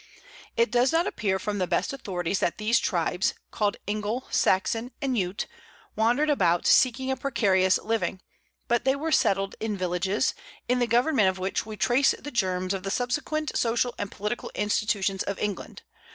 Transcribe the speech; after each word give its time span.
It 0.57 0.71
does 0.71 0.91
not 0.91 1.05
appear 1.05 1.37
from 1.37 1.59
the 1.59 1.67
best 1.67 1.93
authorities 1.93 2.39
that 2.39 2.57
these 2.57 2.79
tribes 2.79 3.35
called 3.51 3.77
Engle, 3.87 4.25
Saxon, 4.31 4.89
and 4.99 5.15
Jute 5.15 5.45
wandered 5.95 6.27
about 6.27 6.65
seeking 6.65 7.11
a 7.11 7.15
precarious 7.15 7.77
living, 7.77 8.19
but 8.67 8.83
they 8.83 8.95
were 8.95 9.11
settled 9.11 9.53
in 9.59 9.77
villages, 9.77 10.33
in 10.67 10.79
the 10.79 10.87
government 10.87 11.29
of 11.29 11.37
which 11.37 11.67
we 11.67 11.77
trace 11.77 12.15
the 12.17 12.31
germs 12.31 12.73
of 12.73 12.81
the 12.81 12.89
subsequent 12.89 13.55
social 13.55 13.93
and 13.99 14.11
political 14.11 14.49
institutions 14.55 15.21
of 15.21 15.37
England. 15.37 15.83